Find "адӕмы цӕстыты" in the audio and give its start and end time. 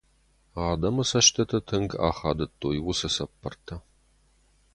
0.69-1.59